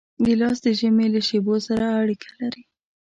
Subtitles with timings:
[0.25, 2.63] ګیلاس د ژمي له شېبو سره اړیکه لري.